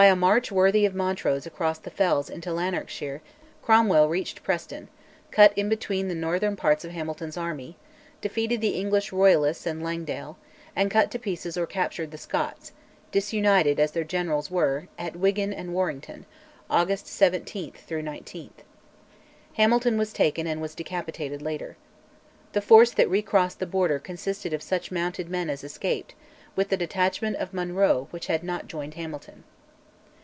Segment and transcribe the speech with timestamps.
[0.00, 3.20] By a march worthy of Montrose across the fells into Lanarkshire,
[3.62, 4.88] Cromwell reached Preston;
[5.30, 7.76] cut in between the northern parts of Hamilton's army;
[8.20, 10.36] defeated the English Royalists and Langdale,
[10.74, 12.72] and cut to pieces or captured the Scots,
[13.12, 16.26] disunited as their generals were, at Wigan and Warrington
[16.68, 18.50] (August 17 19).
[19.52, 21.76] Hamilton was taken and was decapitated later.
[22.52, 26.16] The force that recrossed the Border consisted of such mounted men as escaped,
[26.56, 29.44] with the detachment of Monro which had not joined Hamilton.